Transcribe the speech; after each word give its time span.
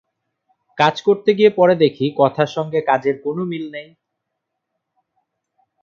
কাজ 0.77 0.95
করতে 1.01 1.29
গিয়ে 1.37 1.51
পরে 1.57 1.75
দেখি, 1.83 2.05
কথার 2.17 2.49
সঙ্গে 2.55 2.79
কাজের 2.89 3.15
কোনো 3.23 3.41
মিল 3.51 3.65
নেই। 3.75 3.89